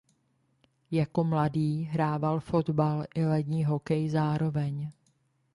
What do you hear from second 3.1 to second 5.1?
i lední hokej zároveň.